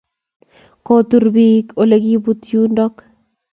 [0.85, 2.95] kotur piik ole kipute yundok